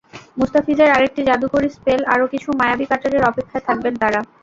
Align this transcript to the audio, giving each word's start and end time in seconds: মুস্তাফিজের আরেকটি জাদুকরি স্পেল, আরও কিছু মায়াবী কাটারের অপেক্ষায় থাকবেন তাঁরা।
মুস্তাফিজের 0.37 0.89
আরেকটি 0.91 1.21
জাদুকরি 1.29 1.69
স্পেল, 1.77 2.01
আরও 2.13 2.25
কিছু 2.33 2.49
মায়াবী 2.59 2.85
কাটারের 2.91 3.27
অপেক্ষায় 3.29 3.65
থাকবেন 3.67 3.93
তাঁরা। 4.01 4.19